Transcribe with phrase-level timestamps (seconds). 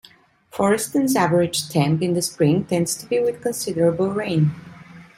[0.51, 4.49] Forreston's average temp in the Spring tends to be with considerable rain.